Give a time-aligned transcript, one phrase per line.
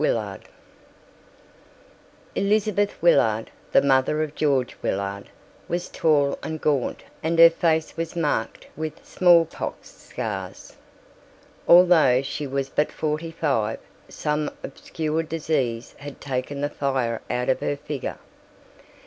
[0.03, 0.39] MOTHER
[2.33, 5.29] Elizabeth Willard, the mother of George Willard,
[5.67, 10.75] was tall and gaunt and her face was marked with smallpox scars.
[11.67, 13.77] Although she was but forty five,
[14.09, 18.17] some obscure disease had taken the fire out of her figure.